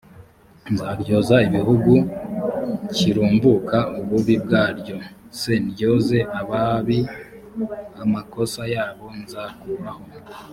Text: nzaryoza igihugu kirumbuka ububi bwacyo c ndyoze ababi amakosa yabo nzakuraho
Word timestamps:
nzaryoza 0.71 1.35
igihugu 1.47 1.93
kirumbuka 2.95 3.77
ububi 3.99 4.35
bwacyo 4.43 4.97
c 5.37 5.39
ndyoze 5.65 6.17
ababi 6.39 6.99
amakosa 8.03 8.61
yabo 8.73 9.07
nzakuraho 9.21 10.03